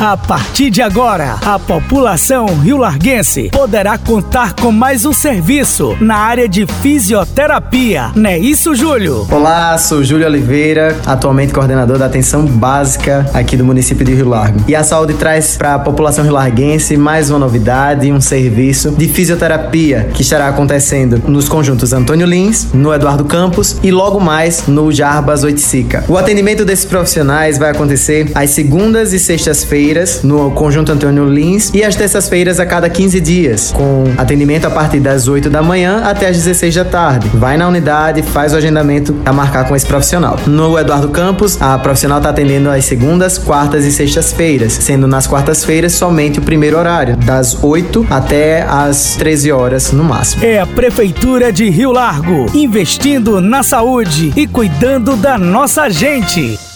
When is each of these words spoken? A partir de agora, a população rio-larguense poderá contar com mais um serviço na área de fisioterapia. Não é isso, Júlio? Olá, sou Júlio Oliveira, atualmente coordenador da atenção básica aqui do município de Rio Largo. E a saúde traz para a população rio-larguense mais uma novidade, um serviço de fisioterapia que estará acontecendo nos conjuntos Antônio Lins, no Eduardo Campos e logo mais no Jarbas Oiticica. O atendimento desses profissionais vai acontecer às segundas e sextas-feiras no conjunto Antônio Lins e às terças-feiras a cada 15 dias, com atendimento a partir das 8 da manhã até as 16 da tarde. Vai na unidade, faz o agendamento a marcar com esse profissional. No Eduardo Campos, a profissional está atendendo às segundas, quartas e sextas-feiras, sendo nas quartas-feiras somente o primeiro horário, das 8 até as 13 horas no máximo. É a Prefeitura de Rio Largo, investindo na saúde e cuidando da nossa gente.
A 0.00 0.16
partir 0.16 0.70
de 0.70 0.80
agora, 0.80 1.36
a 1.44 1.58
população 1.58 2.46
rio-larguense 2.46 3.50
poderá 3.52 3.98
contar 3.98 4.54
com 4.54 4.72
mais 4.72 5.04
um 5.04 5.12
serviço 5.12 5.94
na 6.00 6.16
área 6.16 6.48
de 6.48 6.64
fisioterapia. 6.80 8.10
Não 8.14 8.30
é 8.30 8.38
isso, 8.38 8.74
Júlio? 8.74 9.28
Olá, 9.30 9.76
sou 9.76 10.02
Júlio 10.02 10.26
Oliveira, 10.26 10.96
atualmente 11.04 11.52
coordenador 11.52 11.98
da 11.98 12.06
atenção 12.06 12.46
básica 12.46 13.28
aqui 13.34 13.58
do 13.58 13.64
município 13.64 14.02
de 14.02 14.14
Rio 14.14 14.30
Largo. 14.30 14.64
E 14.66 14.74
a 14.74 14.82
saúde 14.82 15.12
traz 15.12 15.58
para 15.58 15.74
a 15.74 15.78
população 15.78 16.24
rio-larguense 16.24 16.96
mais 16.96 17.28
uma 17.28 17.38
novidade, 17.38 18.10
um 18.10 18.22
serviço 18.22 18.92
de 18.92 19.06
fisioterapia 19.06 20.08
que 20.14 20.22
estará 20.22 20.48
acontecendo 20.48 21.22
nos 21.28 21.46
conjuntos 21.46 21.92
Antônio 21.92 22.26
Lins, 22.26 22.68
no 22.72 22.94
Eduardo 22.94 23.26
Campos 23.26 23.76
e 23.82 23.90
logo 23.90 24.18
mais 24.18 24.66
no 24.66 24.90
Jarbas 24.90 25.44
Oiticica. 25.44 26.06
O 26.08 26.16
atendimento 26.16 26.64
desses 26.64 26.86
profissionais 26.86 27.58
vai 27.58 27.70
acontecer 27.70 28.32
às 28.34 28.48
segundas 28.48 29.12
e 29.12 29.18
sextas-feiras 29.18 29.89
no 30.22 30.52
conjunto 30.52 30.92
Antônio 30.92 31.24
Lins 31.24 31.70
e 31.74 31.82
às 31.82 31.96
terças-feiras 31.96 32.60
a 32.60 32.66
cada 32.66 32.88
15 32.88 33.20
dias, 33.20 33.72
com 33.72 34.04
atendimento 34.16 34.66
a 34.66 34.70
partir 34.70 35.00
das 35.00 35.26
8 35.26 35.50
da 35.50 35.62
manhã 35.62 36.02
até 36.04 36.28
as 36.28 36.36
16 36.36 36.74
da 36.76 36.84
tarde. 36.84 37.28
Vai 37.34 37.56
na 37.56 37.66
unidade, 37.66 38.22
faz 38.22 38.52
o 38.52 38.56
agendamento 38.56 39.16
a 39.26 39.32
marcar 39.32 39.66
com 39.66 39.74
esse 39.74 39.84
profissional. 39.84 40.38
No 40.46 40.78
Eduardo 40.78 41.08
Campos, 41.08 41.60
a 41.60 41.76
profissional 41.78 42.18
está 42.18 42.30
atendendo 42.30 42.70
às 42.70 42.84
segundas, 42.84 43.36
quartas 43.36 43.84
e 43.84 43.90
sextas-feiras, 43.90 44.72
sendo 44.72 45.08
nas 45.08 45.26
quartas-feiras 45.26 45.92
somente 45.92 46.38
o 46.38 46.42
primeiro 46.42 46.78
horário, 46.78 47.16
das 47.16 47.62
8 47.62 48.06
até 48.08 48.62
as 48.62 49.16
13 49.16 49.50
horas 49.50 49.90
no 49.90 50.04
máximo. 50.04 50.44
É 50.44 50.60
a 50.60 50.66
Prefeitura 50.66 51.52
de 51.52 51.68
Rio 51.68 51.90
Largo, 51.90 52.46
investindo 52.54 53.40
na 53.40 53.64
saúde 53.64 54.32
e 54.36 54.46
cuidando 54.46 55.16
da 55.16 55.36
nossa 55.36 55.88
gente. 55.90 56.69